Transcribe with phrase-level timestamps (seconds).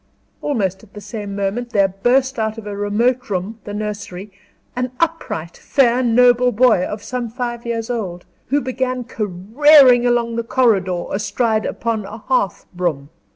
[0.41, 4.31] Almost at the same moment there burst out of a remote room the nursery
[4.75, 10.35] an upright, fair, noble boy, of some five years old, who began careering along on
[10.37, 13.09] the corridor, astride upon a hearth broom.